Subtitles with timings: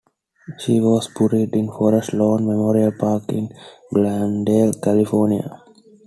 [0.57, 3.53] She was buried in Forest Lawn Memorial Park in
[3.93, 5.61] Glendale, California.